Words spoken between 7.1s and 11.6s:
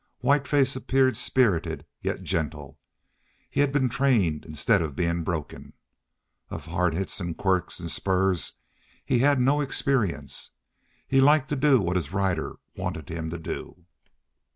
and quirts and spurs he had no experience. He liked to